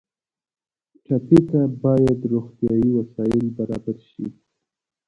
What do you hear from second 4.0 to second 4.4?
شي.